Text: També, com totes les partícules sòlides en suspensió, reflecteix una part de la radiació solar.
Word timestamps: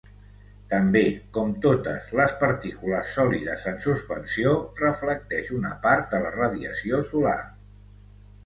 També, 0.69 1.01
com 1.35 1.51
totes 1.65 2.07
les 2.19 2.33
partícules 2.39 3.11
sòlides 3.17 3.67
en 3.73 3.77
suspensió, 3.85 4.57
reflecteix 4.83 5.53
una 5.61 5.75
part 5.85 6.09
de 6.15 6.23
la 6.25 6.33
radiació 6.39 7.05
solar. 7.13 7.39